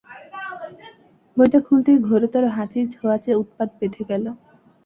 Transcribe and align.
বইটা 1.37 1.59
খুলতেই 1.65 1.97
ঘোরতর 2.07 2.43
হাঁচির 2.55 2.85
ছোঁয়াচে 2.93 3.31
উৎপাত 3.41 3.69
বেধে 3.79 4.03
গেল। 4.09 4.25